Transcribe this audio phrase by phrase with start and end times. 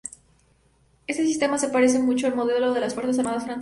[1.05, 3.59] Este sistema se parece mucho al modelo de las fuerzas armadas francesas.